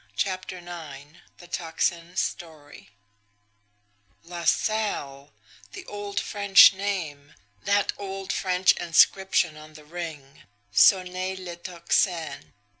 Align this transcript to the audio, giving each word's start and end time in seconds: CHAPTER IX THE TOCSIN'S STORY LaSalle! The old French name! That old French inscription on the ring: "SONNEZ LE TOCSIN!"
CHAPTER 0.15 0.57
IX 0.57 1.19
THE 1.37 1.45
TOCSIN'S 1.45 2.19
STORY 2.19 2.89
LaSalle! 4.23 5.31
The 5.73 5.85
old 5.85 6.19
French 6.19 6.73
name! 6.73 7.35
That 7.65 7.93
old 7.99 8.33
French 8.33 8.71
inscription 8.77 9.55
on 9.57 9.75
the 9.75 9.85
ring: 9.85 10.41
"SONNEZ 10.71 11.37
LE 11.37 11.55
TOCSIN!" 11.55 12.51